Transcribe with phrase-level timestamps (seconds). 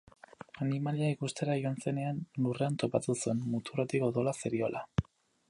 [0.65, 4.85] Animalia ikustera joan zenean, lurrean topatu zuen, muturretik odola zeriola.